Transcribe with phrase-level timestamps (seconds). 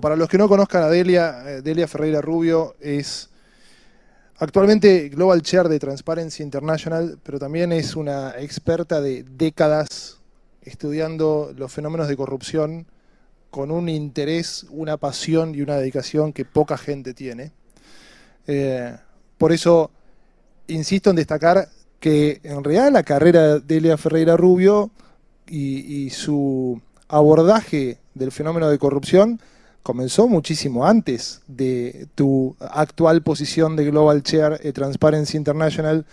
[0.00, 3.30] Para los que no conozcan a Delia, eh, Delia Ferreira Rubio es
[4.38, 10.18] actualmente Global Chair de Transparency International, pero también es una experta de décadas
[10.62, 12.86] estudiando los fenómenos de corrupción
[13.50, 17.52] con un interés, una pasión y una dedicación que poca gente tiene.
[18.46, 18.94] Eh,
[19.38, 19.90] por eso
[20.68, 21.68] insisto en destacar
[22.00, 24.90] que en realidad la carrera de Delia Ferreira Rubio
[25.48, 29.40] y, su abordaje del fenómeno de corrupción
[29.86, 36.04] comenzó muchísimo antes de tu actual posición de Global Chair de Transparency International.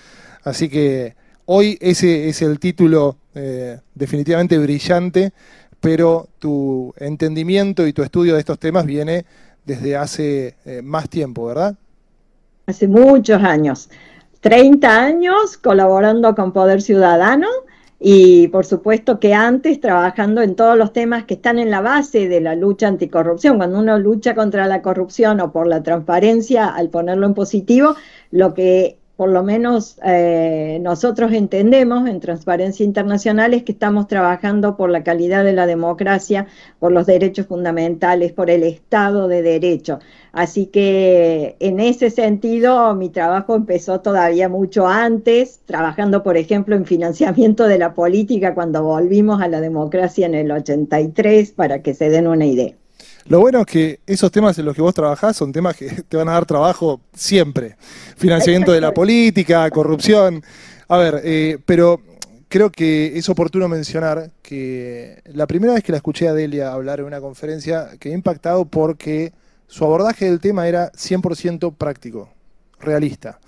[0.44, 5.34] Así que hoy ese es el título eh, definitivamente brillante,
[5.80, 9.26] pero tu entendimiento y tu estudio de estos temas viene
[9.66, 11.74] desde hace eh, más tiempo, ¿verdad?
[12.68, 13.90] Hace muchos años.
[14.42, 17.48] 30 años colaborando con Poder Ciudadano
[18.06, 22.28] y por supuesto que antes trabajando en todos los temas que están en la base
[22.28, 23.56] de la lucha anticorrupción.
[23.56, 27.96] Cuando uno lucha contra la corrupción o por la transparencia, al ponerlo en positivo,
[28.30, 34.76] lo que por lo menos eh, nosotros entendemos en Transparencia Internacional es que estamos trabajando
[34.76, 36.48] por la calidad de la democracia,
[36.80, 40.00] por los derechos fundamentales, por el Estado de Derecho.
[40.32, 46.86] Así que en ese sentido mi trabajo empezó todavía mucho antes, trabajando por ejemplo en
[46.86, 52.10] financiamiento de la política cuando volvimos a la democracia en el 83, para que se
[52.10, 52.74] den una idea.
[53.26, 56.18] Lo bueno es que esos temas en los que vos trabajás son temas que te
[56.18, 57.78] van a dar trabajo siempre.
[58.18, 60.44] Financiamiento de la política, corrupción.
[60.88, 62.02] A ver, eh, pero
[62.50, 67.00] creo que es oportuno mencionar que la primera vez que la escuché a Delia hablar
[67.00, 69.34] en una conferencia quedé impactado porque
[69.68, 72.30] su abordaje del tema era 100% práctico,
[72.80, 73.40] realista.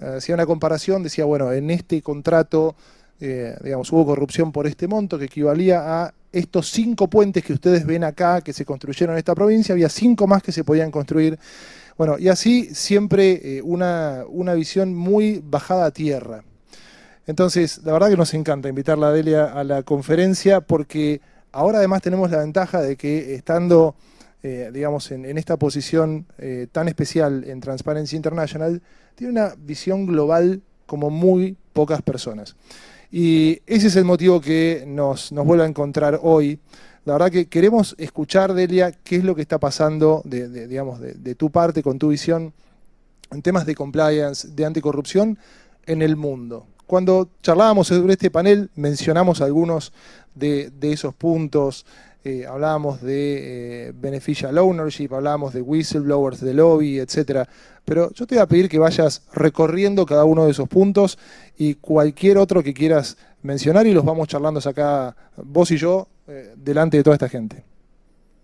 [0.00, 2.74] Hacía una comparación, decía, bueno, en este contrato,
[3.20, 7.84] eh, digamos, hubo corrupción por este monto que equivalía a estos cinco puentes que ustedes
[7.84, 11.38] ven acá que se construyeron en esta provincia, había cinco más que se podían construir.
[11.96, 16.44] Bueno, y así siempre eh, una, una, visión muy bajada a tierra.
[17.26, 22.02] Entonces, la verdad que nos encanta invitarla a Delia a la conferencia porque ahora además
[22.02, 23.96] tenemos la ventaja de que estando,
[24.44, 26.26] eh, digamos, en, esta posición
[26.70, 28.80] tan especial en Transparency International,
[29.16, 32.56] tiene una visión global como muy pocas personas.
[33.10, 36.60] Y ese es el motivo que nos, nos vuelve a encontrar hoy.
[37.04, 41.34] La verdad que queremos escuchar, Delia, qué es lo que está pasando de, digamos, de,
[41.34, 42.52] tu parte, con tu visión,
[43.30, 45.38] en temas de compliance, de anticorrupción
[45.86, 46.66] en el mundo.
[46.86, 49.92] Cuando charlábamos sobre este panel, mencionamos algunos
[50.34, 51.86] de, de esos puntos,
[52.28, 57.48] eh, hablábamos de eh, beneficial ownership, hablábamos de whistleblowers, de lobby, etcétera.
[57.86, 61.18] Pero yo te voy a pedir que vayas recorriendo cada uno de esos puntos
[61.56, 66.52] y cualquier otro que quieras mencionar y los vamos charlando acá, vos y yo, eh,
[66.54, 67.64] delante de toda esta gente.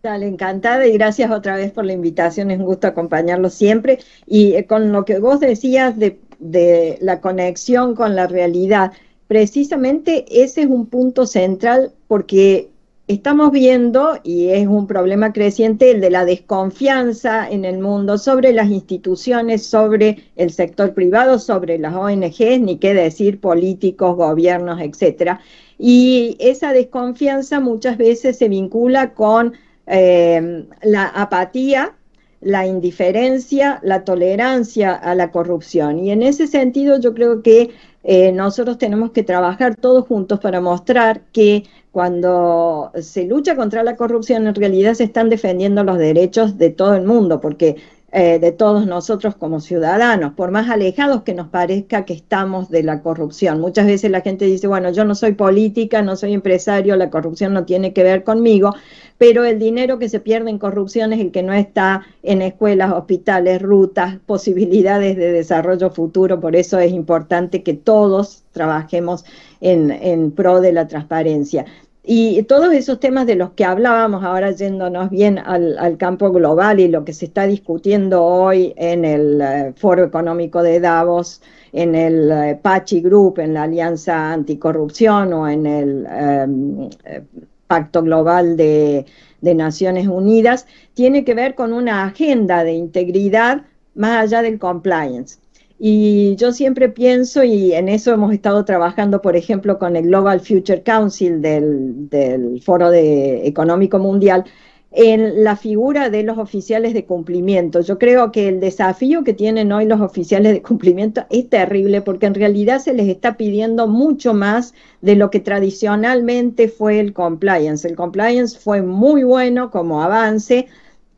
[0.02, 3.98] Dale, encantada y gracias otra vez por la invitación, es un gusto acompañarlos siempre.
[4.26, 8.92] Y con lo que vos decías de, de la conexión con la realidad,
[9.28, 12.70] precisamente ese es un punto central porque
[13.06, 18.52] estamos viendo, y es un problema creciente, el de la desconfianza en el mundo sobre
[18.52, 25.40] las instituciones, sobre el sector privado, sobre las ONGs, ni qué decir políticos, gobiernos, etcétera.
[25.78, 29.52] Y esa desconfianza muchas veces se vincula con
[29.86, 31.94] eh, la apatía,
[32.40, 35.98] la indiferencia, la tolerancia a la corrupción.
[35.98, 37.70] Y en ese sentido yo creo que
[38.04, 43.96] eh, nosotros tenemos que trabajar todos juntos para mostrar que cuando se lucha contra la
[43.96, 47.76] corrupción en realidad se están defendiendo los derechos de todo el mundo, porque
[48.16, 52.84] eh, de todos nosotros como ciudadanos, por más alejados que nos parezca que estamos de
[52.84, 53.60] la corrupción.
[53.60, 57.52] Muchas veces la gente dice, bueno, yo no soy política, no soy empresario, la corrupción
[57.52, 58.72] no tiene que ver conmigo,
[59.18, 62.92] pero el dinero que se pierde en corrupción es el que no está en escuelas,
[62.92, 69.24] hospitales, rutas, posibilidades de desarrollo futuro, por eso es importante que todos trabajemos
[69.60, 71.66] en, en pro de la transparencia.
[72.06, 76.88] Y todos esos temas de los que hablábamos, ahora yéndonos bien al, campo global y
[76.88, 81.40] lo que se está discutiendo hoy en el eh, Foro Económico de Davos,
[81.72, 87.22] en el uh, Pachi Group, en la Alianza Anticorrupción o en el em, eh,
[87.66, 89.06] Pacto Global de,
[89.40, 93.62] de Naciones Unidas, tiene que ver con una agenda de integridad
[93.94, 95.38] más allá del compliance.
[95.86, 100.40] Y yo siempre pienso, y en eso hemos estado trabajando, por ejemplo, con el Global
[100.40, 104.44] Future Council del, Foro de, Económico Mundial,
[104.92, 107.82] en la figura de los oficiales de cumplimiento.
[107.82, 112.24] Yo creo que el desafío que tienen hoy los oficiales de cumplimiento es terrible porque
[112.24, 114.72] en realidad se les está pidiendo mucho más
[115.02, 117.86] de lo que tradicionalmente fue el compliance.
[117.86, 120.66] El compliance fue muy bueno como avance,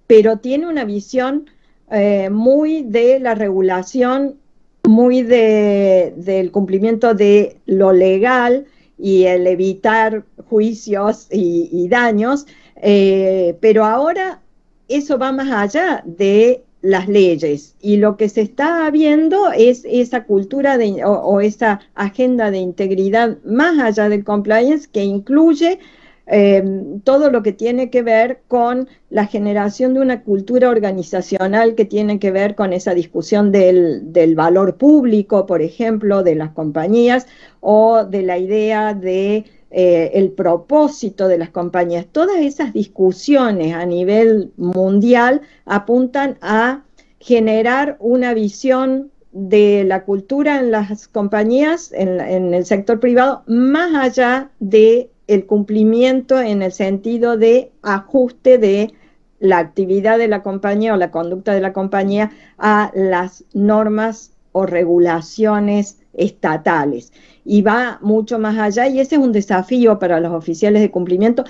[0.08, 1.48] pero tiene una visión
[1.88, 4.40] eh, muy de la regulación,
[4.86, 8.66] muy de, del cumplimiento de lo legal
[8.98, 12.46] y el evitar juicios y, daños,
[12.76, 14.40] eh, pero ahora
[14.88, 17.74] eso va más allá de las leyes.
[17.80, 23.38] Y lo que se está viendo es esa cultura de, o, esa agenda de integridad
[23.44, 25.78] más allá del compliance que incluye
[26.26, 26.64] eh,
[27.04, 32.18] todo lo que tiene que ver con la generación de una cultura organizacional que tiene
[32.18, 37.26] que ver con esa discusión del, del valor público, por ejemplo, de las compañías
[37.60, 42.06] o de la idea de eh, el propósito de las compañías.
[42.10, 46.84] Todas esas discusiones a nivel mundial apuntan a
[47.18, 54.50] generar una visión de la cultura en las compañías, en, el sector privado, más allá
[54.60, 58.92] de el cumplimiento en el sentido de ajuste de
[59.38, 64.64] la actividad de la compañía o la conducta de la compañía a las normas o
[64.64, 67.12] regulaciones estatales
[67.44, 71.44] y va mucho más allá y ese es un desafío para los oficiales de cumplimiento.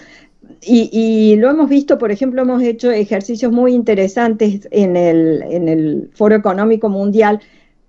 [0.62, 6.10] Y, lo hemos visto, por ejemplo, hemos hecho ejercicios muy interesantes en el, en el
[6.14, 7.40] Foro Económico Mundial,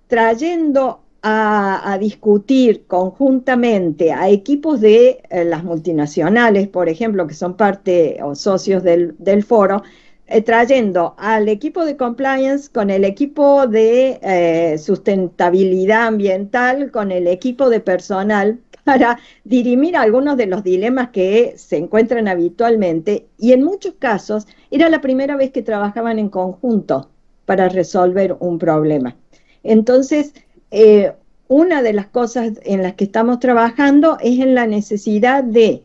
[0.08, 8.18] trayendo a, discutir conjuntamente a equipos de eh, las multinacionales, por ejemplo, que son parte
[8.22, 9.82] o socios del, foro,
[10.26, 17.26] eh, trayendo al equipo de compliance con el equipo de eh, sustentabilidad ambiental, con el
[17.26, 23.26] equipo de personal, para dirimir algunos de los dilemas que se encuentran habitualmente.
[23.38, 27.10] Y en muchos casos era la primera vez que trabajaban en conjunto
[27.44, 29.16] para resolver un problema.
[29.62, 30.32] Entonces,
[30.70, 31.12] eh,
[31.48, 35.82] una de las cosas en las que estamos trabajando es en la necesidad de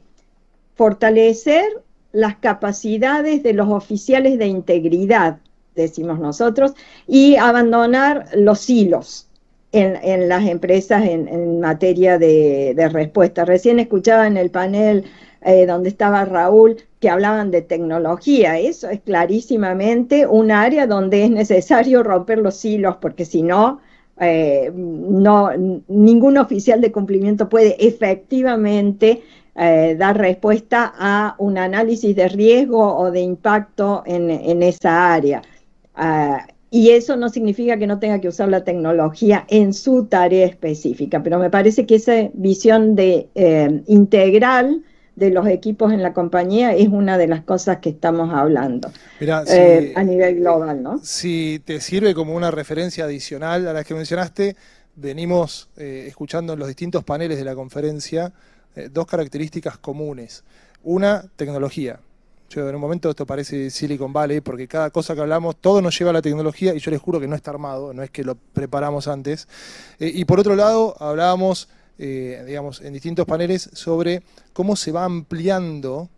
[0.76, 1.64] fortalecer
[2.12, 5.38] las capacidades de los oficiales de integridad,
[5.76, 6.74] decimos nosotros,
[7.08, 9.28] y abandonar los hilos
[9.72, 13.44] en, las empresas en, materia de, respuesta.
[13.46, 15.06] Recién escuchaba en el panel
[15.42, 18.60] eh, donde estaba Raúl que hablaban de tecnología.
[18.60, 23.82] Eso es clarísimamente un área donde es necesario romper los hilos, porque si no,
[24.28, 25.50] eh, no,
[25.88, 29.22] ningún oficial de cumplimiento puede efectivamente
[29.56, 35.42] eh, dar respuesta a un análisis de riesgo o de impacto en, esa área.
[35.96, 40.48] Ah, y eso no significa que no tenga que usar la tecnología en su tarea
[40.48, 44.84] específica, pero me parece que esa visión de eh, integral
[45.16, 49.94] de los equipos en la compañía es una de las cosas que estamos hablando eh,
[49.96, 51.00] a nivel global, ¿no?
[51.04, 54.56] Si te sirve como una referencia adicional a las que mencionaste,
[54.96, 58.34] venimos escuchando en los distintos paneles de la conferencia
[58.76, 60.44] eh, dos características comunes.
[60.84, 62.00] Una, tecnología.
[62.50, 65.98] Yo, en un momento esto parece Silicon Valley, porque cada cosa que hablamos, todo nos
[65.98, 68.24] lleva a la tecnología y yo les juro que no está armado, no es que
[68.24, 69.48] lo preparamos antes.
[70.00, 74.24] Eh, y por otro lado, hablábamos, eh, digamos, en distintos paneles sobre
[74.54, 76.10] cómo se va ampliando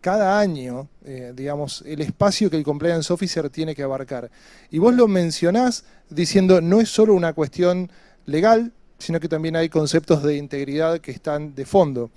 [0.00, 0.86] cada año,
[1.34, 4.30] digamos, el espacio que el compliance officer tiene que abarcar.
[4.70, 7.90] Y vos lo mencionás diciendo, no es solo una cuestión
[8.26, 12.10] legal, sino que también hay conceptos de integridad que están de fondo.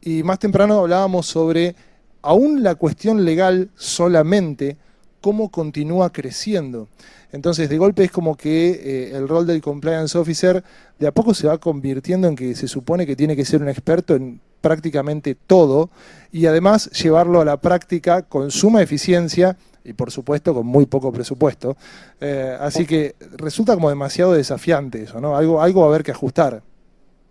[0.00, 1.76] Y más temprano hablábamos sobre,
[2.22, 4.76] aún la cuestión legal solamente,
[5.22, 6.88] cómo continúa creciendo.
[7.32, 10.62] Entonces, de golpe es como que eh, el rol del compliance officer
[10.98, 13.70] de a poco se va convirtiendo en que se supone que tiene que ser un
[13.70, 15.88] experto en prácticamente todo
[16.30, 21.10] y además llevarlo a la práctica con suma eficiencia y por supuesto con muy poco
[21.10, 21.76] presupuesto.
[22.20, 25.36] Eh, así que resulta como demasiado desafiante eso, ¿no?
[25.36, 26.62] Algo, algo va a haber que ajustar.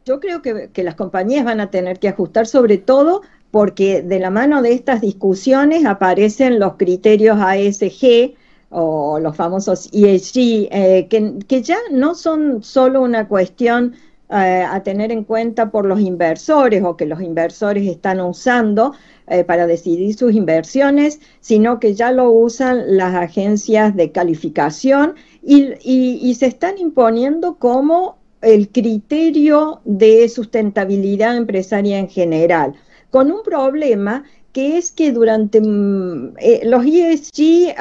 [0.03, 3.21] Yo creo que, que las compañías van a tener que ajustar sobre todo
[3.51, 8.33] porque de la mano de estas discusiones aparecen los criterios ASG
[8.71, 13.95] o los famosos ESG, eh, que, ya no son solo una cuestión
[14.29, 18.93] eh, a tener en cuenta por los inversores o que los inversores están usando
[19.27, 26.33] eh, para decidir sus inversiones, sino que ya lo usan las agencias de calificación y,
[26.35, 32.75] se están imponiendo como el criterio de sustentabilidad empresaria en general,
[33.11, 37.75] con un problema que es que durante mm, eh, los ESG,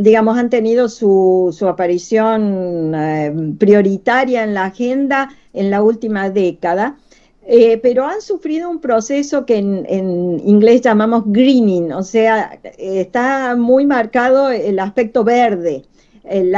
[0.00, 6.96] digamos, han tenido su, aparición prioritaria en la agenda en la última década,
[7.46, 13.86] eh, pero han sufrido un proceso que en, inglés llamamos greening, o sea, está muy
[13.86, 15.82] marcado el aspecto verde,
[16.24, 16.54] el,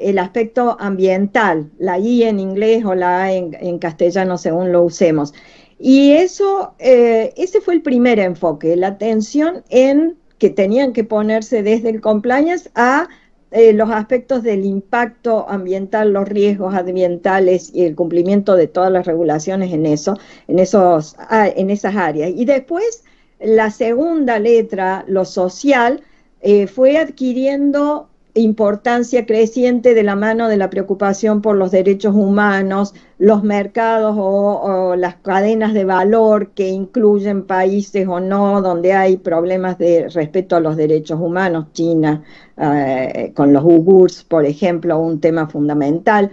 [0.00, 5.34] el aspecto ambiental, la I en inglés o la A en, castellano según lo usemos.
[5.82, 11.62] Y eso, eh, ese fue el primer enfoque, la atención en que tenían que ponerse
[11.62, 13.08] desde el compliance a
[13.50, 19.06] eh, los aspectos del impacto ambiental, los riesgos ambientales y el cumplimiento de todas las
[19.06, 20.18] regulaciones en eso,
[20.48, 22.30] en esos, en esas áreas.
[22.36, 23.02] Y después
[23.40, 26.02] la segunda letra, lo social,
[26.42, 32.94] eh, fue adquiriendo importancia creciente de la mano de la preocupación por los derechos humanos,
[33.18, 39.78] los mercados o, las cadenas de valor que incluyen países o no donde hay problemas
[39.78, 42.22] de respeto a los derechos humanos, China
[42.56, 46.30] eh, con los Uyghurs, por ejemplo, un tema fundamental.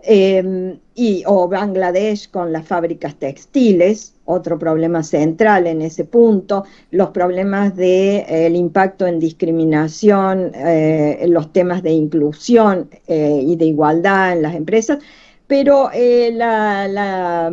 [0.00, 7.10] Em, y, o Bangladesh con las fábricas textiles, otro problema central en ese punto, los
[7.10, 13.66] problemas del de, eh, impacto en discriminación, eh, los temas de inclusión eh, y de
[13.66, 14.98] igualdad en las empresas,
[15.46, 17.52] pero la, la,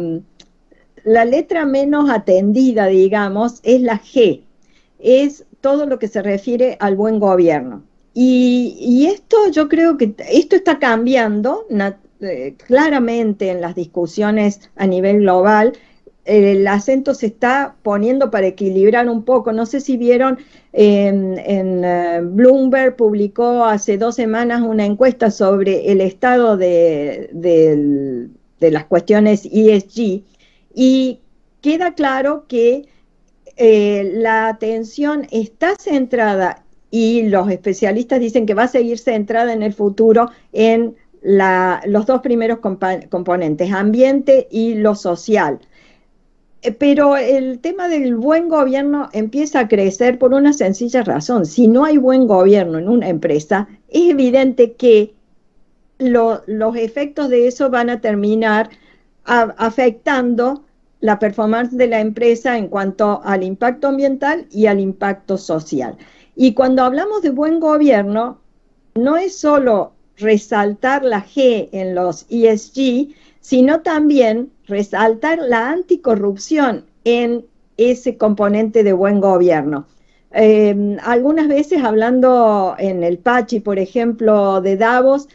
[1.03, 4.41] la letra menos atendida, digamos, es la G,
[4.99, 7.83] es todo lo que se refiere al buen gobierno.
[8.13, 11.65] Y, esto yo creo que esto está cambiando
[12.23, 15.73] eh, claramente en las discusiones a nivel global,
[16.25, 19.51] el acento se está poniendo para equilibrar un poco.
[19.51, 20.39] No sé si vieron,
[20.71, 27.29] eh, Bloomberg publicó hace dos semanas una encuesta sobre el estado de,
[28.59, 30.23] las cuestiones ESG
[30.73, 31.19] y
[31.61, 32.87] queda claro que
[33.57, 39.63] eh, la atención está centrada y los especialistas dicen que va a seguir centrada en
[39.63, 45.59] el futuro en los dos primeros componentes, ambiente y lo social.
[46.61, 51.45] Eh, pero el tema del buen gobierno empieza a crecer por una sencilla razón.
[51.45, 55.13] Si no hay buen gobierno en una empresa, es evidente que
[55.99, 58.69] los efectos de eso van a terminar
[59.25, 60.65] afectando
[60.99, 65.97] la performance de la empresa en cuanto al impacto ambiental y al impacto social.
[66.35, 68.39] Y cuando hablamos de buen gobierno,
[68.95, 77.45] no es solo resaltar la G en los ESG, sino también resaltar la anticorrupción en
[77.77, 79.85] ese componente de buen gobierno.
[80.31, 85.27] Em, algunas veces hablando en el Pachi, por ejemplo, de Davos,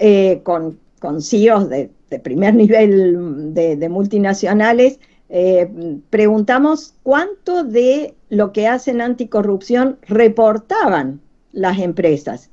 [0.00, 1.90] eh, con, con CEOs de,
[2.22, 5.68] primer nivel de, multinacionales, eh,
[6.08, 11.20] preguntamos cuánto de lo que hacen anticorrupción reportaban
[11.52, 12.50] las empresas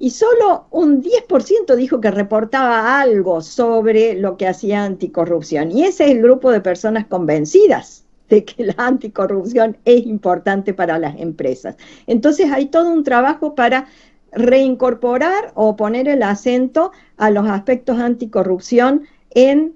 [0.00, 5.70] y solo un 10% dijo que reportaba algo sobre lo que hacía anticorrupción.
[5.70, 10.98] Y ese es el grupo de personas convencidas de que la anticorrupción es importante para
[10.98, 11.76] las empresas.
[12.06, 13.88] Entonces hay todo un trabajo para
[14.32, 19.02] reincorporar o poner el acento a los aspectos anticorrupción
[19.34, 19.74] en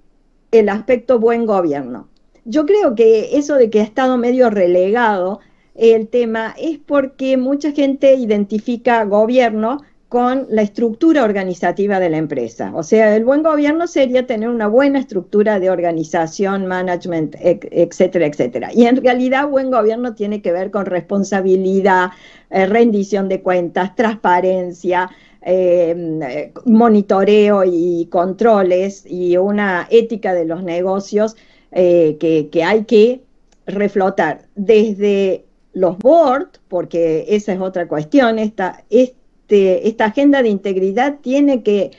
[0.52, 2.08] el aspecto buen gobierno.
[2.46, 5.40] Yo creo que eso de que ha estado medio relegado
[5.74, 9.82] el tema es porque mucha gente identifica gobierno
[10.14, 12.70] con la estructura organizativa de la empresa.
[12.76, 18.70] O sea, el buen gobierno sería tener una buena estructura de organización, management, etcétera, etcétera.
[18.72, 22.10] Y en realidad, buen gobierno tiene que ver con responsabilidad,
[22.50, 25.10] eh, rendición de cuentas, transparencia,
[25.42, 31.34] eh, monitoreo y controles y una ética de los negocios
[31.72, 33.20] eh, que, hay que
[33.66, 40.48] reflotar desde los boards, porque esa es otra cuestión, esta, esta este, esta agenda de
[40.48, 41.90] integridad tiene que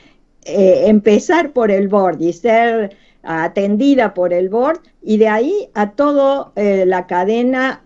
[0.45, 5.91] eh, empezar por el board y ser atendida por el board y de ahí a
[5.91, 7.83] toda eh, la cadena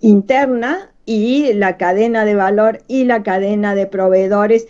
[0.00, 4.66] interna y la cadena de valor y la cadena de proveedores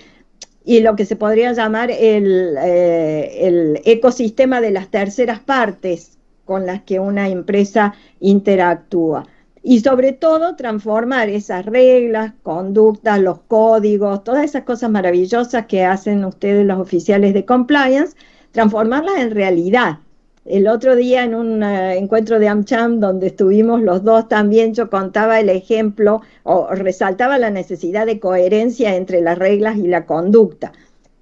[0.66, 6.66] y lo que se podría llamar el, eh, el ecosistema de las terceras partes con
[6.66, 9.26] las que una empresa interactúa
[9.68, 16.24] y sobre todo transformar esas reglas, conductas, los códigos, todas esas cosas maravillosas que hacen
[16.24, 18.14] ustedes los oficiales de compliance,
[18.52, 19.98] transformarlas en realidad.
[20.44, 24.88] El otro día en un eh, encuentro de AmCham donde estuvimos los dos también, yo
[24.88, 30.70] contaba el ejemplo o resaltaba la necesidad de coherencia entre las reglas y la conducta.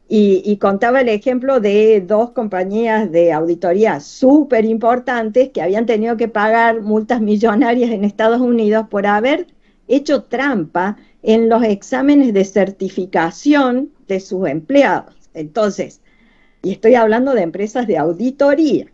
[0.07, 6.29] Y, contaba el ejemplo de dos compañías de auditoría súper importantes que habían tenido que
[6.29, 9.47] pagar multas millonarias en Estados Unidos por haber
[9.89, 15.15] hecho trampa en los exámenes de certificación de sus empleados.
[15.33, 16.03] Entonces,
[16.63, 18.87] y estoy hablando de empresas de auditoría,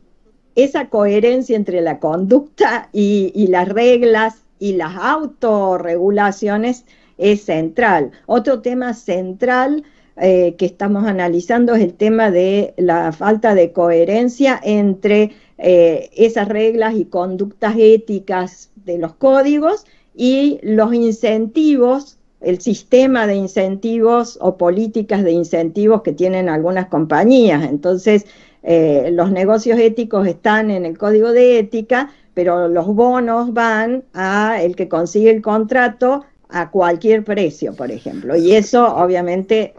[0.54, 6.84] esa coherencia entre la conducta y, y las reglas y las autorregulaciones
[7.18, 8.12] es central.
[8.26, 9.84] Otro tema central
[10.22, 16.46] eh, que estamos analizando es el tema de la falta de coherencia entre eh, esas
[16.48, 24.58] reglas y conductas éticas de los códigos y los incentivos, el sistema de incentivos o
[24.58, 27.64] políticas de incentivos que tienen algunas compañías.
[27.64, 28.26] Entonces,
[28.62, 34.62] eh, los negocios éticos están en el código de ética, pero los bonos van a
[34.62, 38.36] el que consigue el contrato a cualquier precio, por ejemplo.
[38.36, 39.72] Y eso obviamente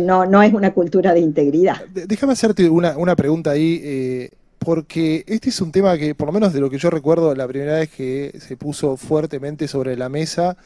[0.00, 1.84] no, no es una cultura de integridad.
[1.92, 6.32] Déjame hacerte una, una pregunta ahí, eh, porque este es un tema que, por lo
[6.32, 10.08] menos de lo que yo recuerdo, la primera vez que se puso fuertemente sobre la
[10.08, 10.56] mesa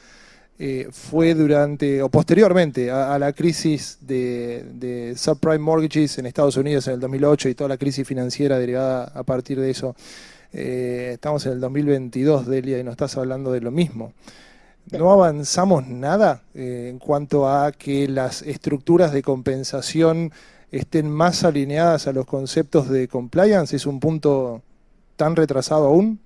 [0.59, 6.95] eh, fue durante, o posteriormente, a, la crisis de, subprime mortgages en Estados Unidos en
[6.95, 9.97] el 2008 y toda la crisis financiera derivada a partir de eso.
[10.53, 14.13] estamos en el 2022, Delia, y nos estás hablando de lo mismo
[14.97, 20.33] no avanzamos nada eh, en cuanto a que las estructuras de compensación
[20.71, 23.75] estén más alineadas a los conceptos de compliance?
[23.75, 24.63] ¿Es un punto
[25.17, 26.21] tan retrasado aún?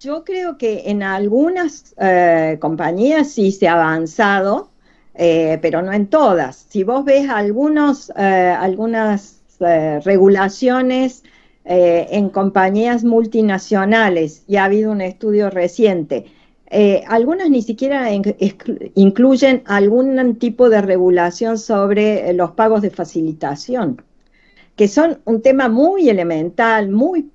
[0.00, 4.70] Yo creo que en algunas eh, compañías sí se ha avanzado,
[5.14, 6.66] eh, pero no en todas.
[6.68, 9.40] Si vos ves algunos, algunas
[10.04, 11.22] regulaciones
[11.64, 16.26] en compañías multinacionales, y ha habido un estudio reciente,
[16.66, 18.10] eh, algunas ni siquiera
[18.94, 24.02] incluyen algún tipo de regulación sobre eh, los pagos de facilitación,
[24.74, 27.30] que son un tema muy elemental, muy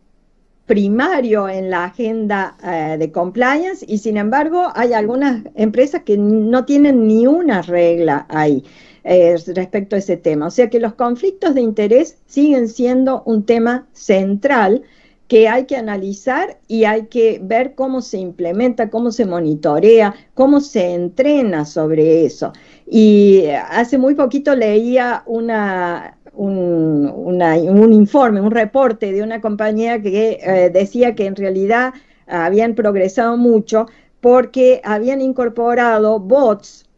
[0.65, 6.65] primario en la agenda eh, de compliance y sin embargo hay algunas empresas que no
[6.65, 8.63] tienen ni una regla ahí
[9.03, 10.47] respecto a ese tema.
[10.47, 14.83] O sea que los conflictos de interés siguen siendo un tema central
[15.29, 20.59] que hay que analizar y hay que ver cómo se implementa, cómo se monitorea, cómo
[20.59, 22.51] se entrena sobre eso.
[22.87, 30.71] Y hace muy poquito leía una, un, informe, un reporte de una compañía que eh,
[30.71, 31.93] decía que en realidad
[32.25, 33.85] habían progresado mucho
[34.21, 36.88] porque habían incorporado bots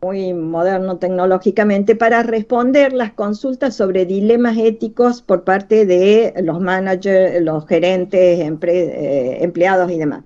[0.00, 7.42] muy moderno tecnológicamente para responder las consultas sobre dilemas éticos por parte de los managers,
[7.42, 10.24] los gerentes, eh, empleados y demás.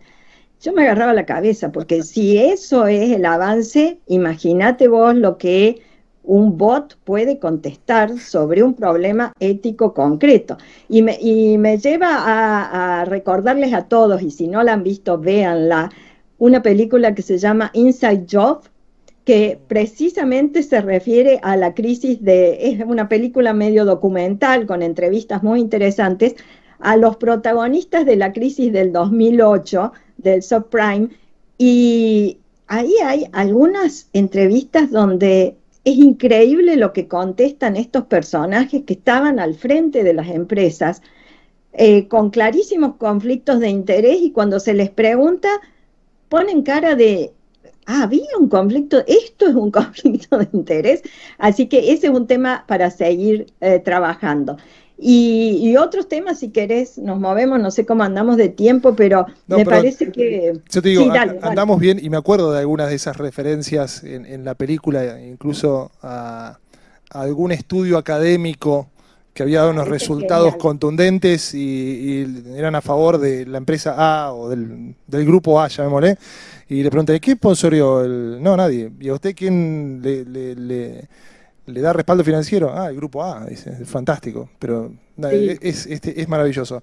[0.60, 5.80] Yo me agarraba la cabeza porque si eso es el avance, imagínate vos lo que
[6.22, 10.56] un bot puede contestar sobre un problema ético concreto.
[10.88, 14.84] Y me, y me lleva a, a recordarles a todos, y si no la han
[14.84, 15.90] visto, véanla,
[16.38, 18.62] una película que se llama Inside Job,
[19.24, 25.42] que precisamente se refiere a la crisis de, es una película medio documental con entrevistas
[25.42, 26.34] muy interesantes,
[26.80, 31.10] a los protagonistas de la crisis del 2008, del subprime,
[31.56, 39.38] y ahí hay algunas entrevistas donde es increíble lo que contestan estos personajes que estaban
[39.38, 41.02] al frente de las empresas,
[41.72, 45.48] eh, con clarísimos conflictos de interés y cuando se les pregunta,
[46.28, 47.32] ponen cara de
[47.86, 51.02] ah, había un conflicto, esto es un conflicto de interés,
[51.38, 54.56] así que ese es un tema para seguir eh, trabajando.
[55.04, 59.64] Y, otros temas, si querés, nos movemos, no sé cómo andamos de tiempo, pero me
[59.64, 60.52] parece que...
[60.70, 64.54] Yo te digo, andamos bien y me acuerdo de algunas de esas referencias en, la
[64.54, 66.60] película, incluso a,
[67.10, 68.91] algún estudio académico
[69.34, 74.48] que había dado unos resultados contundentes y, eran a favor de la empresa A o
[74.48, 76.18] del, del grupo A, llamémosle,
[76.68, 78.02] y le pregunté, ¿qué sponsorió?
[78.02, 78.42] El...
[78.42, 78.90] No, nadie.
[79.00, 80.24] ¿Y a usted quién le,
[81.66, 82.72] le, da respaldo financiero?
[82.74, 84.92] Ah, el grupo A, dice, fantástico, pero
[85.60, 86.82] es, este, es maravilloso.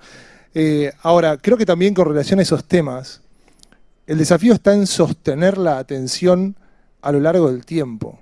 [0.54, 3.22] Eh, ahora, creo que también con relación a esos temas,
[4.08, 6.56] el desafío está en sostener la atención
[7.02, 8.20] a lo largo del tiempo.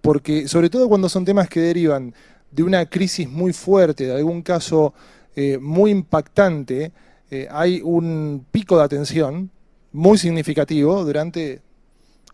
[0.00, 2.14] Porque, sobre todo cuando son temas que derivan
[2.50, 4.94] de una crisis muy fuerte, de algún caso
[5.36, 6.92] eh, muy impactante,
[7.30, 9.50] eh, hay un pico de atención
[9.92, 11.60] muy significativo durante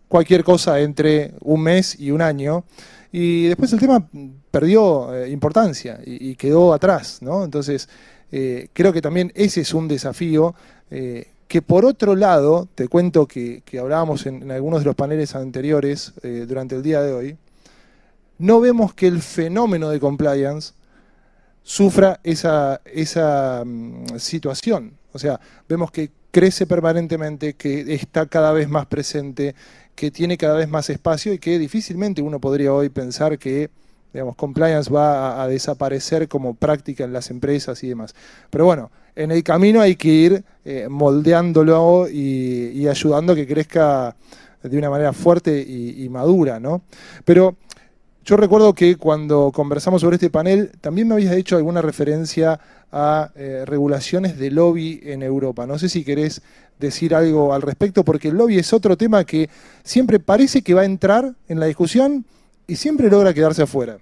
[0.07, 2.63] cualquier cosa entre un mes y un año.
[3.11, 4.07] Y después el tema
[4.49, 7.43] perdió eh, importancia y, quedó atrás, ¿no?
[7.43, 7.87] Entonces,
[8.31, 10.55] eh, creo que también ese es un desafío
[10.89, 16.13] que por otro lado, te cuento que, hablábamos en, algunos de los paneles anteriores
[16.47, 17.37] durante el día de hoy,
[18.39, 20.73] no vemos que el fenómeno de compliance
[21.63, 24.93] sufra esa, esa mm, situación.
[25.13, 29.55] O sea, vemos que crece permanentemente, que está cada vez más presente,
[29.95, 33.69] que tiene cada vez más espacio y que difícilmente uno podría hoy pensar que
[34.13, 38.15] digamos, compliance va a, desaparecer como práctica en las empresas y demás.
[38.49, 44.15] Pero bueno, en el camino hay que ir eh, moldeándolo y, ayudando a que crezca
[44.63, 46.81] de una manera fuerte y, y madura, ¿no?
[47.25, 47.57] Pero
[48.27, 52.59] yo recuerdo que cuando conversamos sobre este panel, también me habías hecho alguna referencia
[52.91, 55.65] a eh, regulaciones de lobby en Europa.
[55.65, 56.41] No sé si querés
[56.77, 59.49] decir algo al respecto, porque el lobby es otro tema que
[59.85, 62.25] siempre parece que va a entrar en la discusión
[62.67, 63.97] y siempre logra quedarse afuera.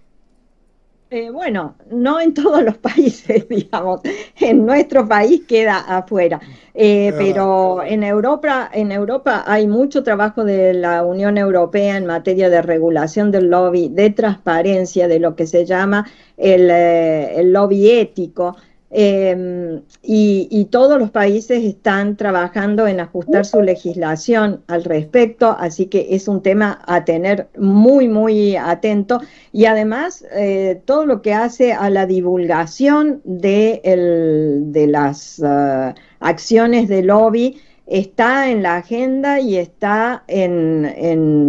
[1.11, 4.01] Eh, bueno, no en todos los países, digamos.
[4.39, 6.39] En nuestro país queda afuera.
[6.73, 12.49] Eh, pero en Europa, en Europa hay mucho trabajo de la Unión Europea en materia
[12.49, 16.05] de regulación del lobby, de transparencia, de lo que se llama
[16.37, 18.57] el, eh, el lobby ético.
[18.97, 26.08] Em, y, todos los países están trabajando en ajustar su legislación al respecto, así que
[26.12, 29.19] es un tema a tener muy, muy atento.
[29.51, 33.81] Y además, eh, todo lo que hace a la divulgación de,
[34.63, 40.86] de las uh, acciones de lobby está en la agenda y está en,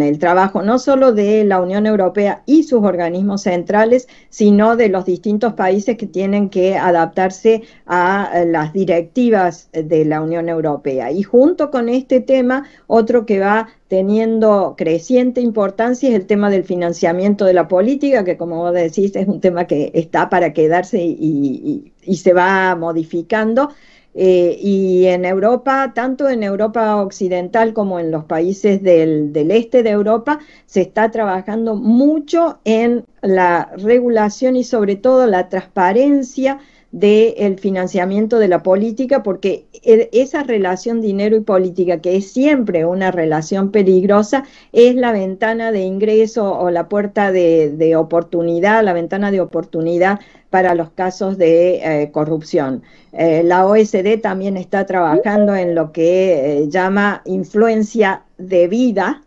[0.03, 5.07] el trabajo no solo de la Unión Europea y sus organismos centrales, sino de los
[5.07, 11.11] distintos países que tienen que adaptarse a eh, las directivas de la Unión Europea.
[11.11, 16.65] Y junto con este tema, otro que va teniendo creciente importancia es el tema del
[16.65, 20.99] financiamiento de la política, que como vos decís es un tema que está para quedarse
[21.03, 23.71] y se va modificando.
[24.19, 29.83] Eh, y en Europa, tanto en Europa occidental como en los países del, del, este
[29.83, 36.61] de Europa, se está trabajando mucho en la regulación y sobre todo la transparencia
[36.93, 42.85] del financiamiento de la política, porque e, esa relación dinero y política, que es siempre
[42.85, 49.31] una relación peligrosa, es la ventana de ingreso o la puerta de, oportunidad, la ventana
[49.31, 50.21] de oportunidad
[50.51, 52.83] para los casos de eh, corrupción.
[53.13, 59.23] Eh, la OSD también está trabajando en lo que eh, llama influencia de vida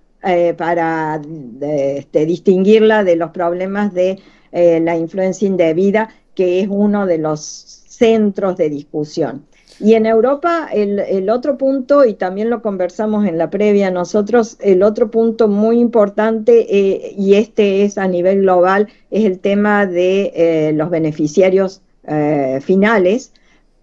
[0.58, 1.22] para
[1.62, 4.19] este, distinguirla de los problemas de
[4.52, 9.45] la influencia indebida que es uno de los centros de discusión.
[9.78, 14.82] Y en Europa, el, otro punto, y también lo conversamos en la previa nosotros, el
[14.82, 20.32] otro punto muy importante, eh, y este es a nivel global, es el tema de
[20.34, 23.34] eh, los beneficiarios eh, finales,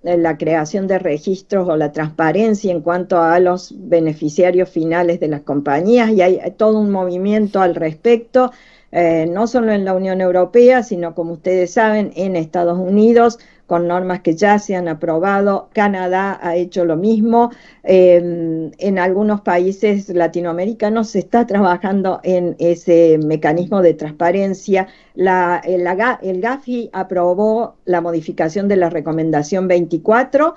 [0.03, 5.43] la creación de registros o la transparencia en cuanto a los beneficiarios finales de las
[5.43, 8.51] compañías, y hay todo un movimiento al respecto.
[8.93, 13.89] Eh, no solo en la Unión Europea, sino como ustedes saben, en Estados Unidos, con
[13.89, 15.69] normas que ya se han aprobado.
[15.73, 17.51] Canadá ha hecho lo mismo.
[17.83, 24.87] Em, en algunos países latinoamericanos se está trabajando en ese mecanismo de transparencia.
[25.15, 25.87] La, el,
[26.23, 30.55] el GAFI aprobó la modificación de la recomendación 24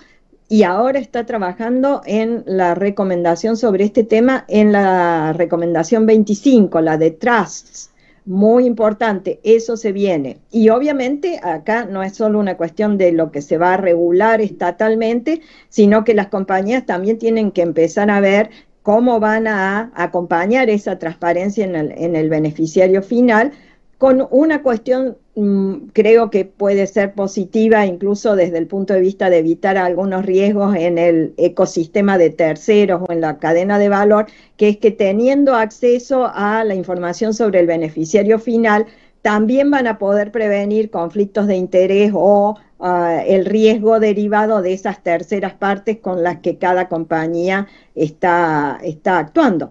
[0.47, 6.97] y ahora está trabajando en la recomendación sobre este tema en la recomendación 25, la
[6.97, 7.88] de trusts
[8.29, 10.37] muy importante, eso se viene.
[10.51, 14.39] Y obviamente acá no es solo una cuestión de lo que se va a regular
[14.39, 18.51] estatalmente, sino que las compañías también tienen que empezar a ver
[18.83, 23.51] cómo van a acompañar esa transparencia en el, en el beneficiario final
[23.97, 25.17] con una cuestión
[25.93, 30.75] creo que puede ser positiva incluso desde el punto de vista de evitar algunos riesgos
[30.75, 35.55] en el ecosistema de terceros o en la cadena de valor, que es que teniendo
[35.55, 38.85] acceso a la información sobre el beneficiario final,
[39.21, 45.03] también van a poder prevenir conflictos de interés o ah, el riesgo derivado de esas
[45.03, 49.69] terceras partes con las que cada compañía está actuando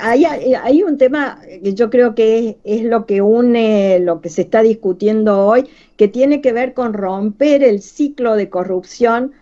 [0.00, 4.62] hay, un tema que yo creo que es, lo que une lo que se está
[4.62, 9.32] discutiendo hoy, que tiene que ver con romper el ciclo de corrupción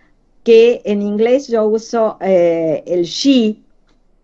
[0.43, 3.57] que en inglés yo uso eh, el SHE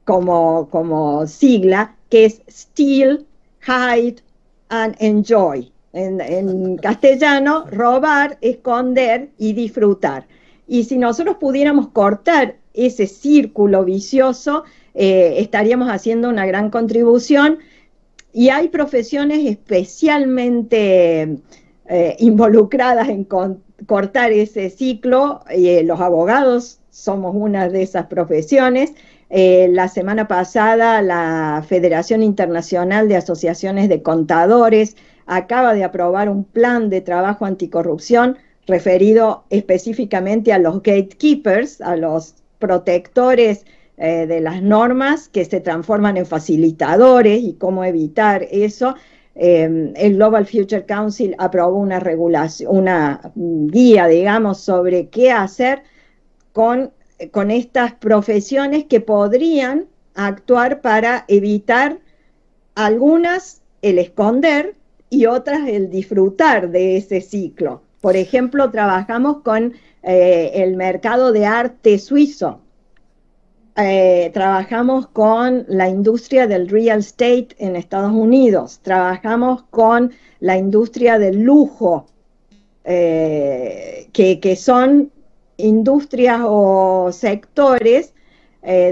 [0.05, 3.25] como, como sigla, que es steal,
[3.67, 4.21] hide
[4.69, 5.71] and enjoy.
[5.93, 10.27] En, en castellano, robar, esconder y disfrutar.
[10.67, 17.59] Y si nosotros pudiéramos cortar ese círculo vicioso, eh, estaríamos haciendo una gran contribución.
[18.33, 21.37] Y hay profesiones especialmente
[21.87, 25.41] eh, involucradas en cortar ese ciclo.
[25.49, 28.93] Eh, los abogados somos una de esas profesiones.
[29.29, 36.89] la semana pasada la Federación Internacional de Asociaciones de Contadores acaba de aprobar un plan
[36.89, 43.65] de trabajo anticorrupción referido específicamente a los gatekeepers, a los protectores
[43.97, 48.95] eh, de las normas que se transforman en facilitadores y cómo evitar eso.
[49.35, 55.83] Eh, el Global Future Council aprobó una regulación, una guía, digamos, sobre qué hacer
[56.53, 56.91] con,
[57.31, 61.99] con estas profesiones que podrían actuar para evitar
[62.75, 64.75] algunas el esconder
[65.09, 67.81] y otras el disfrutar de ese ciclo.
[68.01, 72.61] Por ejemplo, trabajamos con eh, el mercado de arte suizo.
[73.77, 78.79] Eh, trabajamos con la industria del real estate en Estados Unidos.
[78.81, 82.07] Trabajamos con la industria del lujo,
[82.85, 85.11] eh, que, son
[85.57, 88.13] industrias o sectores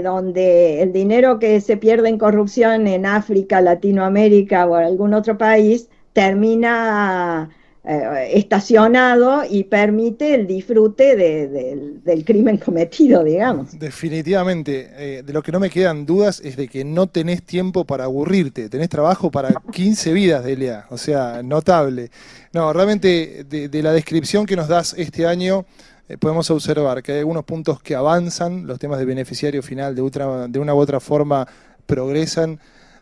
[0.04, 5.88] donde el dinero que se pierde en corrupción en África, Latinoamérica o algún otro país
[6.12, 7.50] termina
[7.86, 13.78] eh, estacionado y permite el disfrute del crimen cometido, digamos.
[13.78, 17.84] Definitivamente, eh, de lo que no me quedan dudas es de que no tenés tiempo
[17.84, 22.10] para aburrirte, tenés trabajo para 15 vidas, Delia, o sea, notable.
[22.54, 25.66] No, realmente de, la descripción que nos das este año,
[26.08, 30.48] eh, podemos observar que hay algunos puntos que avanzan, los temas de beneficiario final de,
[30.48, 31.46] de una u otra forma
[31.84, 32.58] progresan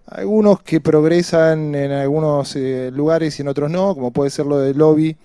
[0.07, 4.59] algunos que progresan en algunos eh, lugares y en otros no, como puede ser lo
[4.59, 5.17] del lobby,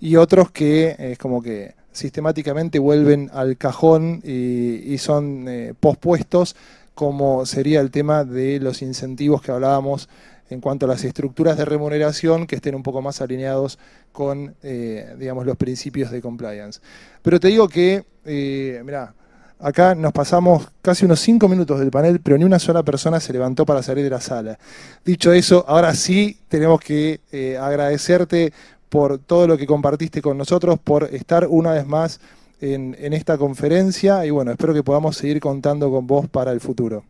[0.00, 6.56] y otros que es como que sistemáticamente vuelven al cajón y, son eh, pospuestos,
[6.94, 10.08] como sería el tema de los incentivos que hablábamos
[10.50, 13.78] en cuanto a las estructuras de remuneración que estén un poco más alineados
[14.12, 16.80] con, eh, digamos, los principios de compliance.
[17.22, 19.14] Pero te digo que, eh, mirá,
[19.62, 23.32] Acá nos pasamos casi unos cinco minutos del panel, pero ni una sola persona se
[23.32, 24.58] levantó para salir de la sala.
[25.04, 28.52] Dicho eso, ahora sí tenemos que eh, agradecerte
[28.88, 32.18] por todo lo que compartiste con nosotros, por estar una vez más
[32.60, 36.60] en, en esta conferencia y bueno, espero que podamos seguir contando con vos para el
[36.60, 37.04] futuro.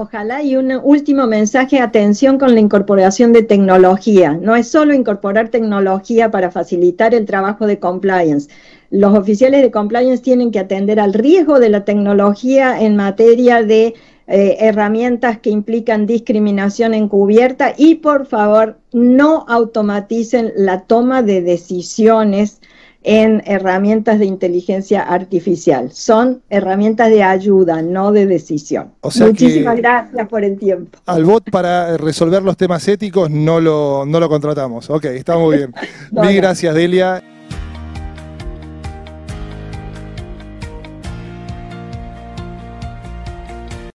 [0.00, 4.38] Ojalá y un último mensaje, atención con la incorporación de tecnología.
[4.40, 8.48] No es solo incorporar tecnología para facilitar el trabajo de compliance.
[8.92, 13.94] Los oficiales de compliance tienen que atender al riesgo de la tecnología en materia de
[14.28, 22.60] eh, herramientas que implican discriminación encubierta y por favor no automaticen la toma de decisiones
[23.02, 25.90] en herramientas de inteligencia artificial.
[25.92, 28.92] Son herramientas de ayuda, no de decisión.
[29.02, 30.98] Muchísimas gracias por el tiempo.
[31.06, 34.90] Al bot para resolver los temas éticos no lo, no lo contratamos.
[34.90, 35.74] Ok, está muy bien.
[36.12, 37.22] Mil gracias, Delia.